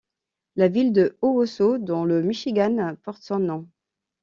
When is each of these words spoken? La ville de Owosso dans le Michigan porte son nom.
La 0.55 0.67
ville 0.67 0.93
de 0.93 1.15
Owosso 1.21 1.77
dans 1.77 2.05
le 2.05 2.23
Michigan 2.23 2.95
porte 3.03 3.21
son 3.21 3.37
nom. 3.37 3.69